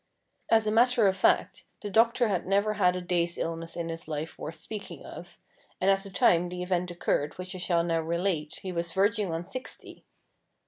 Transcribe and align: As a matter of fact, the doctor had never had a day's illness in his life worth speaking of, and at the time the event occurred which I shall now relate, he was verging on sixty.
As 0.49 0.65
a 0.65 0.71
matter 0.71 1.05
of 1.07 1.15
fact, 1.15 1.65
the 1.83 1.89
doctor 1.91 2.27
had 2.27 2.47
never 2.47 2.73
had 2.73 2.95
a 2.95 3.01
day's 3.01 3.37
illness 3.37 3.75
in 3.75 3.89
his 3.89 4.07
life 4.07 4.35
worth 4.39 4.55
speaking 4.55 5.05
of, 5.05 5.37
and 5.79 5.91
at 5.91 6.01
the 6.01 6.09
time 6.09 6.49
the 6.49 6.63
event 6.63 6.89
occurred 6.89 7.37
which 7.37 7.53
I 7.53 7.59
shall 7.59 7.83
now 7.83 7.99
relate, 7.99 8.61
he 8.63 8.71
was 8.71 8.93
verging 8.93 9.31
on 9.31 9.45
sixty. 9.45 10.03